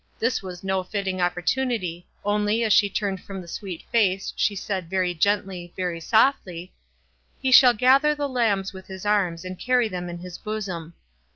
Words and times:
This 0.17 0.41
was 0.41 0.63
no 0.63 0.81
fitting 0.81 1.21
opportunity, 1.21 2.07
only, 2.25 2.63
as 2.63 2.73
she 2.73 2.89
turned 2.89 3.21
from 3.21 3.39
the 3.39 3.47
sweet 3.47 3.83
nice, 3.93 4.33
she 4.35 4.55
said, 4.55 4.89
very 4.89 5.13
gently, 5.13 5.73
very 5.75 5.99
softly," 5.99 6.73
f 7.43 7.45
Ho 7.45 7.51
shall 7.51 7.73
gather 7.75 8.15
the 8.15 8.27
lambs 8.27 8.73
with 8.73 8.87
his 8.87 9.05
arms, 9.05 9.45
and 9.45 9.59
carry 9.59 9.87
them 9.87 10.09
in 10.09 10.17
his 10.17 10.39
bosom.'" 10.39 10.95